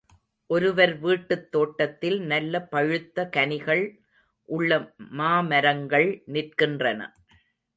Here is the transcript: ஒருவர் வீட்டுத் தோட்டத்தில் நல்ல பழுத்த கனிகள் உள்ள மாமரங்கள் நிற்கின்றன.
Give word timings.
ஒருவர் 0.49 0.93
வீட்டுத் 0.99 1.51
தோட்டத்தில் 1.51 2.17
நல்ல 2.21 2.61
பழுத்த 2.65 3.27
கனிகள் 3.29 3.83
உள்ள 4.49 4.71
மாமரங்கள் 5.13 6.09
நிற்கின்றன. 6.31 6.99